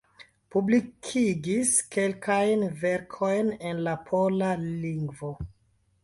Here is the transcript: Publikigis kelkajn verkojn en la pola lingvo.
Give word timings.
Publikigis 0.53 1.73
kelkajn 1.95 2.63
verkojn 2.83 3.51
en 3.73 3.83
la 3.89 3.93
pola 4.07 4.49
lingvo. 4.63 5.31